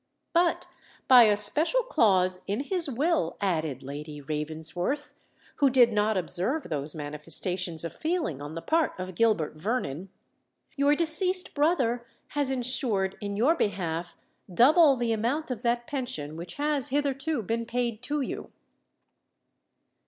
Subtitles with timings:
[0.33, 0.67] "But,
[1.07, 5.13] by a special clause in his will," added Lady Ravensworth,
[5.57, 10.09] who did not observe those manifestations of feeling on the part of Gilbert Vernon,
[10.75, 14.17] "your deceased brother has ensured in your behalf
[14.51, 18.51] double the amount of that pension which has hitherto been paid to you."